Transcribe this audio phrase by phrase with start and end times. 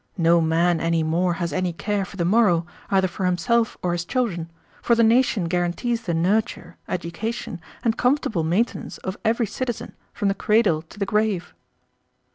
[0.17, 4.03] No man any more has any care for the morrow, either for himself or his
[4.03, 4.49] children,
[4.81, 10.33] for the nation guarantees the nurture, education, and comfortable maintenance of every citizen from the
[10.33, 11.53] cradle to the grave."